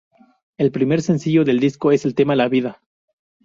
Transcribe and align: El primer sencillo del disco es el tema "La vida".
El 0.57 0.71
primer 0.71 1.03
sencillo 1.03 1.43
del 1.43 1.59
disco 1.59 1.91
es 1.91 2.05
el 2.05 2.15
tema 2.15 2.35
"La 2.35 2.49
vida". 2.49 2.81